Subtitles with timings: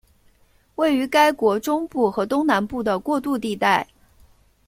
[0.77, 3.87] 位于该国中部和东南部的过渡地带。